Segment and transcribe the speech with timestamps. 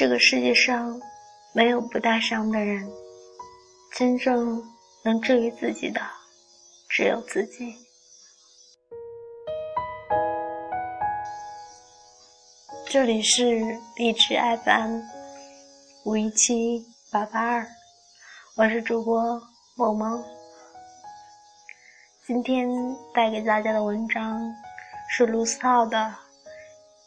[0.00, 0.98] 这个世界上
[1.52, 2.90] 没有不带伤的人，
[3.92, 4.64] 真正
[5.04, 6.00] 能治愈自己的
[6.88, 7.76] 只有自己。
[12.88, 13.44] 这里是
[13.96, 14.34] 荔枝
[14.64, 15.02] FM
[16.06, 17.66] 五一七八八二，
[18.56, 19.38] 我是主播
[19.76, 20.24] 萌萌。
[22.26, 22.66] 今天
[23.12, 24.40] 带给大家的文章
[25.10, 25.98] 是卢思浩的《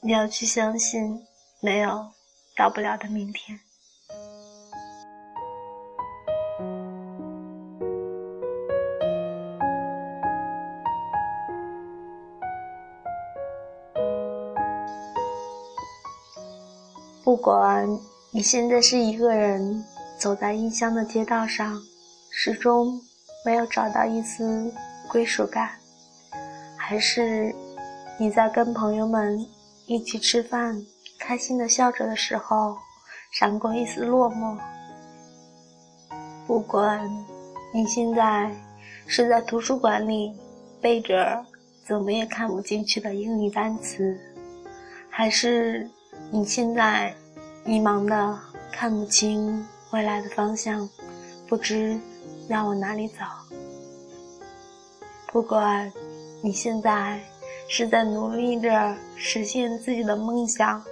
[0.00, 1.22] 你要去相信
[1.60, 2.10] 没有
[2.58, 3.56] 到不了的明天》。
[17.22, 17.86] 不管
[18.32, 19.84] 你现在是一个人
[20.18, 21.80] 走在异乡的街道上，
[22.32, 23.00] 始终
[23.44, 24.72] 没有找到一丝
[25.08, 25.70] 归属感，
[26.76, 27.54] 还是
[28.18, 29.38] 你在跟朋友们
[29.86, 30.84] 一起吃饭，
[31.28, 32.78] 开心的笑着的时候，
[33.30, 34.56] 闪过一丝落寞。
[36.46, 37.06] 不管
[37.70, 38.50] 你现在
[39.06, 40.32] 是在图书馆里
[40.80, 41.44] 背着
[41.86, 44.18] 怎么也看不进去的英语单词，
[45.10, 45.86] 还是……
[46.32, 47.14] 你现在
[47.62, 48.38] 迷茫的
[48.72, 50.88] 看不清未来的方向，
[51.46, 52.00] 不知
[52.48, 53.18] 要往哪里走。
[55.26, 55.92] 不管
[56.42, 57.20] 你现在
[57.68, 60.82] 是在努力着实现自己的梦想，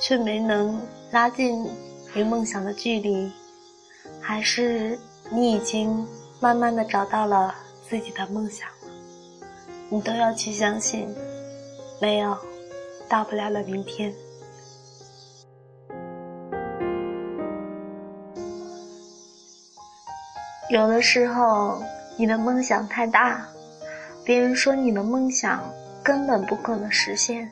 [0.00, 1.68] 却没能拉近
[2.14, 3.30] 与梦想的距离，
[4.20, 4.98] 还是
[5.30, 6.06] 你已经
[6.40, 7.54] 慢慢的找到了
[7.88, 8.66] 自己的梦想，
[9.90, 11.06] 你都要去相信，
[12.00, 12.36] 没有
[13.08, 14.12] 到不了的明天。
[20.70, 21.82] 有的时候，
[22.16, 23.46] 你的梦想太大，
[24.24, 25.62] 别人说你的梦想
[26.02, 27.46] 根本不可能实现；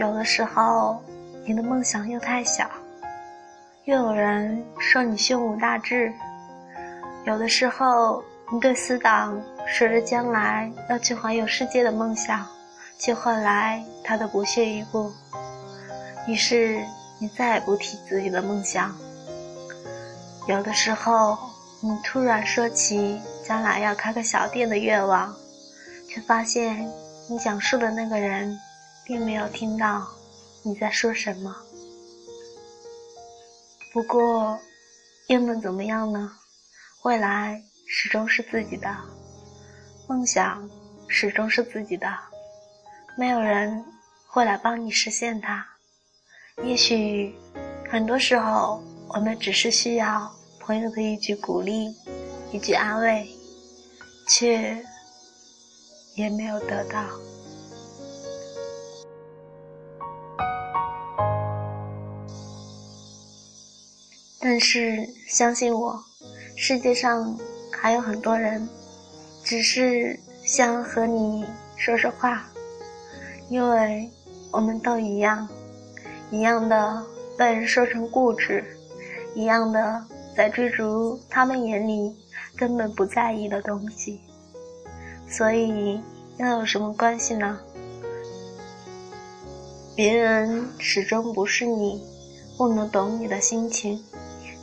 [0.00, 1.00] 有的时候，
[1.48, 2.68] 你的梦想又太小，
[3.84, 6.12] 又有人说你胸无大志；
[7.24, 8.22] 有的时候，
[8.52, 12.46] 你对死党说着将来要去环游世界的梦想，
[12.98, 15.10] 却换来他的不屑一顾。
[16.26, 16.84] 于是，
[17.18, 18.94] 你再也不提自己的梦想。
[20.46, 21.38] 有的时候。
[21.80, 25.32] 你突然说起将来要开个小店的愿望，
[26.08, 26.90] 却发现
[27.30, 28.58] 你讲述的那个人
[29.04, 30.04] 并没有听到
[30.62, 31.56] 你在说什么。
[33.92, 34.58] 不过，
[35.28, 36.32] 又能怎么样呢？
[37.04, 38.94] 未来始终是自己的，
[40.08, 40.68] 梦想
[41.06, 42.06] 始终是自己的，
[43.16, 43.84] 没有人
[44.26, 45.66] 会来帮你实现它。
[46.64, 47.34] 也许，
[47.90, 50.30] 很多时候我们只是需要。
[50.60, 51.96] 朋友的一句鼓励，
[52.52, 53.26] 一句安慰，
[54.28, 54.84] 却
[56.14, 57.02] 也没有得到。
[64.40, 66.02] 但是相信我，
[66.56, 67.36] 世界上
[67.72, 68.68] 还有很多人，
[69.44, 71.44] 只是想和你
[71.76, 72.48] 说说话，
[73.48, 74.10] 因为
[74.52, 75.48] 我们都一样，
[76.30, 77.04] 一样的
[77.36, 78.64] 被人说成固执，
[79.34, 80.04] 一样的。
[80.36, 82.14] 在追逐他们眼里
[82.56, 84.20] 根本不在意的东西，
[85.28, 86.00] 所以
[86.36, 87.58] 又有什么关系呢？
[89.96, 92.00] 别人始终不是你，
[92.56, 94.00] 不能懂你的心情，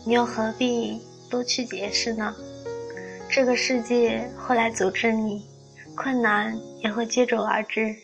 [0.06, 1.02] 你又何必
[1.32, 2.36] 多去解释呢？
[3.28, 5.44] 这个世界会来阻止你，
[5.96, 7.96] 困难也会接踵而至。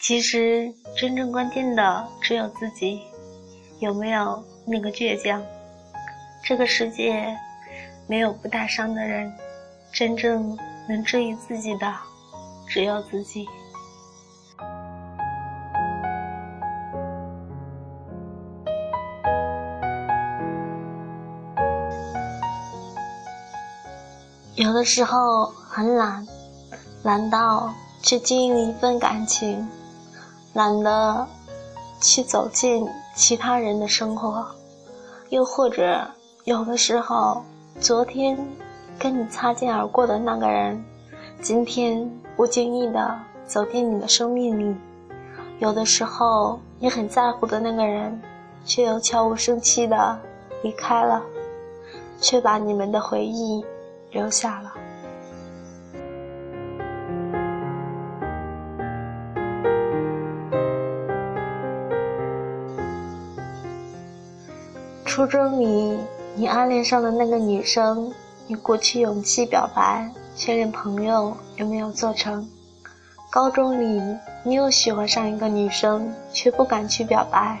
[0.00, 3.00] 其实真正关键的只有自己，
[3.78, 5.40] 有没有那个倔强？
[6.44, 7.36] 这个世界
[8.08, 9.32] 没有不带伤的人，
[9.92, 10.56] 真正
[10.88, 11.94] 能治愈自己的
[12.68, 13.46] 只有自己。
[24.68, 26.26] 有的时候很懒，
[27.02, 27.72] 懒到
[28.02, 29.66] 去经营一份感情，
[30.52, 31.26] 懒得
[32.02, 34.46] 去走进其他人的生活，
[35.30, 36.06] 又或者。
[36.44, 37.42] 有的时候，
[37.80, 38.38] 昨天
[38.98, 40.84] 跟你擦肩而过的那个人，
[41.40, 44.76] 今天不经意的走进你的生命里；
[45.60, 48.20] 有的时候，你很在乎的那个人，
[48.66, 50.18] 却又悄无声息的
[50.62, 51.22] 离开了，
[52.20, 53.64] 却把你们的回忆
[54.10, 54.72] 留下了。
[65.04, 65.98] 初中里。
[66.36, 68.12] 你暗恋上的那个女生，
[68.46, 72.48] 你鼓起勇气表白，却连朋友也没有做成。
[73.28, 74.00] 高中里，
[74.44, 77.58] 你又喜欢上一个女生，却不敢去表白，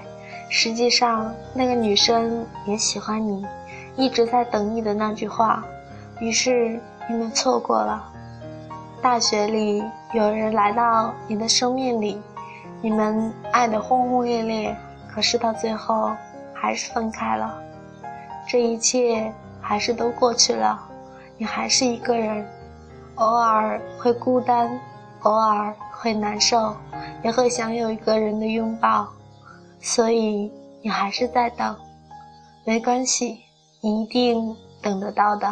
[0.48, 3.44] 实际上那个女生也喜欢你，
[3.96, 5.66] 一直在等你的那句话，
[6.20, 8.12] 于是你们错过了。
[9.00, 9.82] 大学里
[10.12, 12.20] 有人来到你的生命里，
[12.82, 14.76] 你们爱得轰轰烈烈，
[15.08, 16.10] 可是到最后
[16.52, 17.56] 还是分开了。
[18.48, 20.80] 这一切还是都过去了，
[21.36, 22.44] 你还是一个人，
[23.16, 24.68] 偶尔会孤单，
[25.20, 26.74] 偶尔会难受，
[27.22, 29.06] 也会想有一个人的拥抱，
[29.80, 30.50] 所以
[30.82, 31.76] 你还是在等。
[32.64, 33.38] 没关系，
[33.80, 35.46] 你一定等得到的，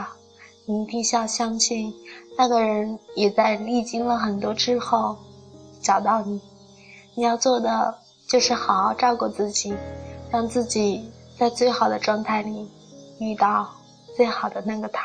[0.67, 1.95] 你一定要相信。
[2.37, 5.17] 那个人也在历经了很多之后
[5.81, 6.41] 找到你，
[7.15, 7.99] 你要做的
[8.29, 9.75] 就是好好照顾自己，
[10.31, 12.69] 让自己在最好的状态里
[13.21, 13.75] 遇到
[14.17, 15.01] 最好的那个他。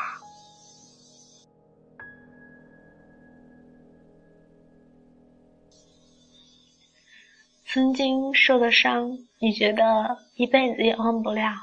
[7.64, 11.54] 曾经受的伤，你觉得一辈子也忘不了，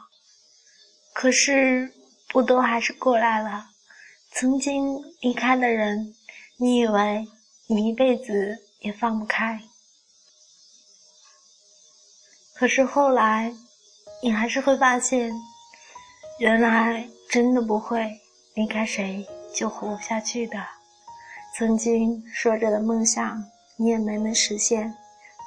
[1.14, 1.94] 可是
[2.30, 3.66] 不都还是过来了。
[4.32, 6.14] 曾经离开的人，
[6.58, 7.28] 你以为
[7.68, 9.60] 你一辈子也放不开，
[12.54, 13.54] 可是后来，
[14.22, 15.34] 你还是会发现，
[16.40, 18.22] 原来真的不会
[18.54, 20.58] 离开谁就活不下去的。
[21.58, 23.44] 曾经说着的梦想，
[23.78, 24.96] 你也没能实现，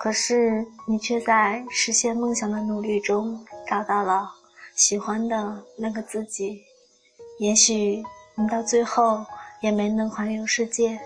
[0.01, 4.29] 可是你却在实现梦想的努力中找到了
[4.75, 6.63] 喜欢的那个自己，
[7.39, 8.03] 也许。
[8.43, 9.25] 你到最后
[9.61, 10.99] 也没能环游世界，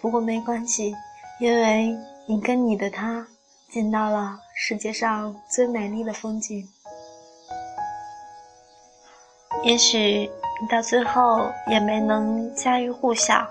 [0.00, 0.94] 不过没关系，
[1.38, 1.94] 因为
[2.24, 3.26] 你跟你的他
[3.68, 6.66] 见到了世界上最美丽的风景。
[9.64, 10.30] 也许
[10.62, 13.46] 你到最后也没能家喻户晓，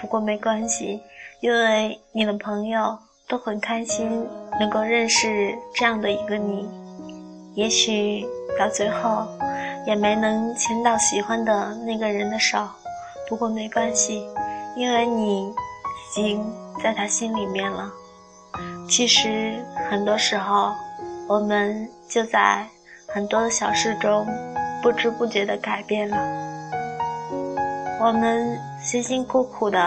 [0.00, 1.00] 不过没关系，
[1.38, 4.26] 因为你的朋友都很开心
[4.58, 6.68] 能够认识这样的一个你。
[7.54, 8.26] 也许
[8.58, 9.28] 到最后。
[9.86, 12.68] 也没能牵到喜欢的那个人的手，
[13.28, 14.26] 不过没关系，
[14.76, 15.54] 因为你已
[16.14, 16.44] 经
[16.82, 17.90] 在他心里面了。
[18.88, 20.72] 其实很多时候，
[21.28, 22.66] 我们就在
[23.08, 24.26] 很多的小事中，
[24.82, 26.16] 不知不觉的改变了。
[28.00, 29.78] 我们辛辛苦苦的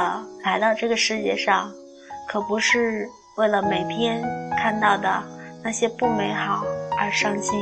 [0.43, 1.71] 来到这个世界上，
[2.27, 3.07] 可不是
[3.37, 4.21] 为了每天
[4.57, 5.23] 看到的
[5.63, 6.63] 那些不美好
[6.99, 7.53] 而伤心。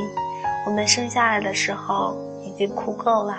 [0.66, 3.36] 我们生下来的时候已经哭够了，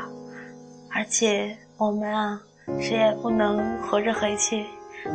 [0.92, 2.40] 而且我们啊，
[2.80, 4.66] 谁也不能活着回去，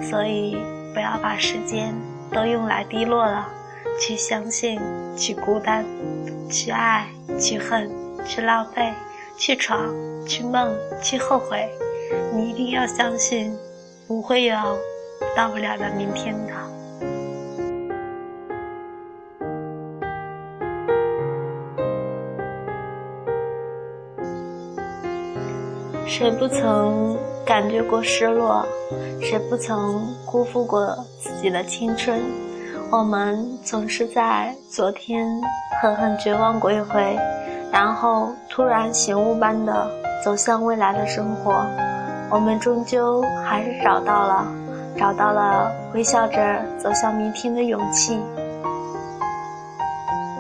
[0.03, 0.57] 所以
[0.93, 1.95] 不要把时间
[2.33, 3.49] 都用来低落了。
[4.01, 4.81] 去相信，
[5.15, 5.85] 去孤单，
[6.49, 7.07] 去爱，
[7.39, 7.91] 去恨，
[8.25, 8.95] 去浪费，
[9.37, 9.79] 去闯，
[10.27, 11.69] 去梦，去后悔。
[12.33, 13.55] 你一定要相信，
[14.09, 14.57] 不会有
[15.37, 16.53] 到不了的明天的。
[26.11, 27.17] 谁不曾
[27.47, 28.67] 感觉过失落？
[29.23, 32.21] 谁不曾辜负过自己的青春？
[32.91, 35.25] 我们总是在昨天
[35.81, 37.17] 狠狠绝望过一回，
[37.71, 39.89] 然后突然醒悟般的
[40.25, 41.65] 走向未来的生活。
[42.29, 44.45] 我们终究还是找到了，
[44.99, 48.21] 找到了微笑着走向明天的勇气。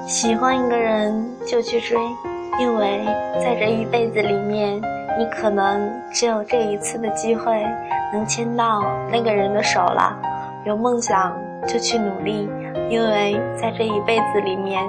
[0.04, 1.96] 喜欢一个人就去追，
[2.58, 3.06] 因为
[3.40, 4.82] 在这一辈子里面。
[5.20, 7.62] 你可能只有这一次的机会
[8.10, 10.16] 能牵到那个人的手了。
[10.64, 11.36] 有梦想
[11.66, 12.48] 就去努力，
[12.88, 14.82] 因为在这一辈子里面，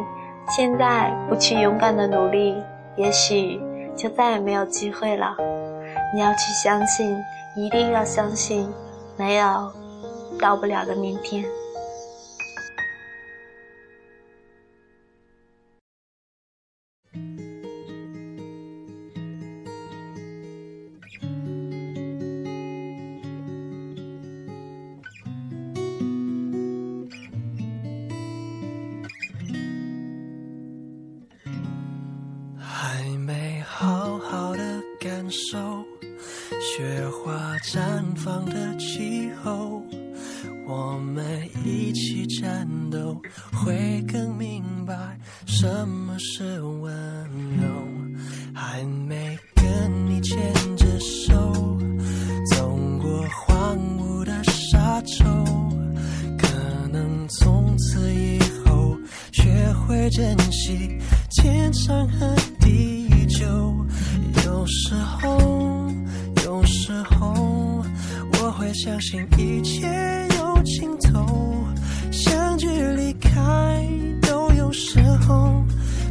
[0.47, 2.63] 现在不去勇敢的努力，
[2.95, 3.61] 也许
[3.93, 5.35] 就再也没有机会了。
[6.13, 7.13] 你要去相信，
[7.57, 8.71] 一定要相信，
[9.17, 9.69] 没有
[10.39, 11.43] 到不了的明天。
[35.31, 35.85] 手，
[36.59, 39.81] 雪花绽放的气候，
[40.67, 41.23] 我们
[41.63, 43.19] 一起战斗，
[43.53, 46.93] 会更明白什么是温
[47.57, 47.65] 柔。
[48.53, 49.65] 还没跟
[50.09, 50.37] 你牵
[50.75, 51.79] 着手，
[52.53, 55.25] 走过荒芜的沙洲，
[56.37, 58.97] 可能从此以后
[59.31, 59.49] 学
[59.87, 60.99] 会珍惜
[61.31, 63.47] 天长和地久。
[64.61, 65.91] 有时候，
[66.45, 67.83] 有时候，
[68.33, 69.87] 我会相信一切
[70.37, 71.25] 有尽头，
[72.11, 73.83] 相聚离开
[74.21, 75.65] 都有时候，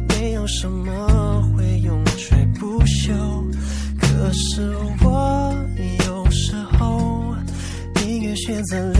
[0.09, 3.13] 没有什么会永垂不朽。
[3.97, 4.69] 可是
[5.01, 5.55] 我
[6.09, 7.33] 有时候
[8.03, 8.91] 宁愿选择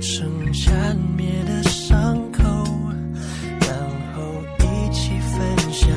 [0.00, 2.42] 成缠绵的伤口，
[3.60, 3.70] 然
[4.14, 4.22] 后
[4.58, 5.88] 一起分享，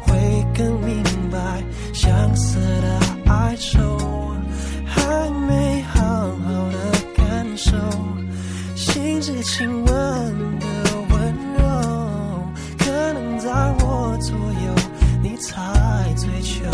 [0.00, 2.98] 会更明白相思的
[3.30, 3.78] 哀愁。
[4.86, 7.76] 还没好好的感受
[8.74, 9.86] 心之亲吻
[10.58, 10.66] 的
[11.10, 11.62] 温柔，
[12.78, 14.74] 可能在我左右，
[15.22, 15.60] 你才
[16.16, 16.64] 追求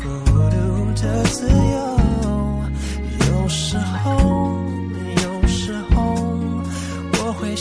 [0.00, 0.08] 孤
[0.50, 1.97] 独的自由。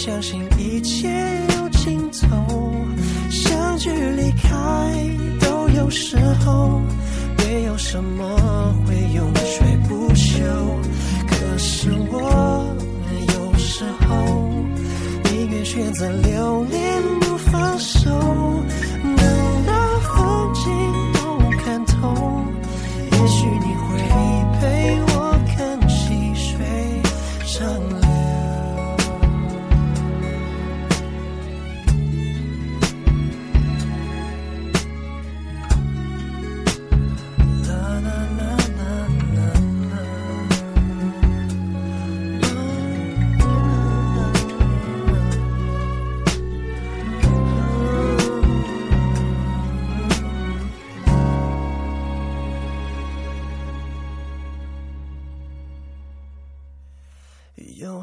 [0.07, 0.56] 相信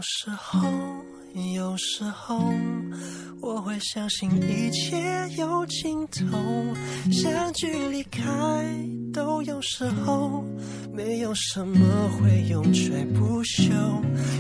[0.07, 0.61] 时候，
[1.57, 2.39] 有时候，
[3.41, 5.03] 我会相信一切
[5.39, 6.37] 有尽头，
[7.11, 8.23] 相聚离开
[9.15, 10.45] 都有时候，
[10.93, 11.81] 没有什么
[12.11, 13.73] 会永垂不朽。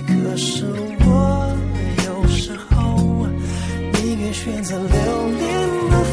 [0.07, 1.57] 可是我
[2.05, 3.27] 有时候
[3.95, 6.05] 宁愿选择留恋不